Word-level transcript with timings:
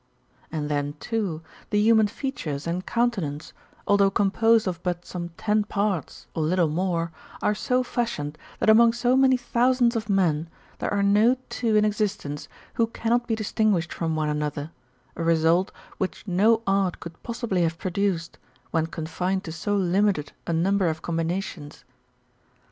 ® 0.01 0.03
And 0.51 0.67
then, 0.67 0.93
too, 0.99 1.43
the 1.69 1.77
human 1.79 2.07
features 2.07 2.65
and 2.65 2.83
countenance, 2.87 3.53
although 3.85 4.09
composed 4.09 4.67
of 4.67 4.81
but 4.81 5.05
some 5.05 5.29
ten 5.37 5.63
parts 5.63 6.25
or 6.33 6.41
little 6.41 6.69
more, 6.69 7.11
are 7.43 7.53
so 7.53 7.83
fashioned, 7.83 8.35
that 8.57 8.67
among 8.67 8.93
so 8.93 9.15
many 9.15 9.37
thousands 9.37 9.95
of 9.95 10.09
men, 10.09 10.49
there 10.79 10.91
are 10.91 11.03
no 11.03 11.37
two 11.49 11.75
in 11.75 11.85
existence 11.85 12.47
who 12.73 12.87
cannot 12.87 13.27
be 13.27 13.35
distinguished 13.35 13.93
from 13.93 14.15
one 14.15 14.27
another, 14.29 14.71
a 15.15 15.23
result 15.23 15.71
which 15.99 16.23
no 16.25 16.63
art 16.65 16.99
could 16.99 17.21
possibly 17.21 17.61
have 17.61 17.77
produced, 17.77 18.39
when 18.71 18.87
con 18.87 19.05
fined 19.05 19.43
to 19.43 19.51
so 19.51 19.75
limited 19.77 20.31
a 20.47 20.51
number 20.51 20.87
of 20.87 21.03
combinations. 21.03 21.83